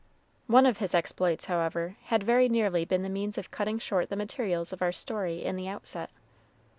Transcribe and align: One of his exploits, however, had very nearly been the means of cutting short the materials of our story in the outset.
One 0.47 0.65
of 0.65 0.79
his 0.79 0.95
exploits, 0.95 1.45
however, 1.45 1.95
had 2.05 2.23
very 2.23 2.49
nearly 2.49 2.85
been 2.85 3.03
the 3.03 3.07
means 3.07 3.37
of 3.37 3.51
cutting 3.51 3.77
short 3.77 4.09
the 4.09 4.15
materials 4.15 4.73
of 4.73 4.81
our 4.81 4.91
story 4.91 5.43
in 5.43 5.55
the 5.57 5.67
outset. 5.67 6.09